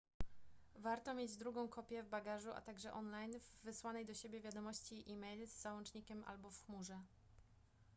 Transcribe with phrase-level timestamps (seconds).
[0.75, 5.47] warto mieć drugą kopię w bagażu a także online w wysłanej do siebie wiadomości e-mail
[5.47, 6.99] z załącznikiem albo w chmurze